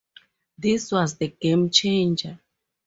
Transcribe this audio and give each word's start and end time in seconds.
This 0.57 0.91
was 0.91 1.15
the 1.19 1.27
game 1.27 1.69
changer. 1.69 2.39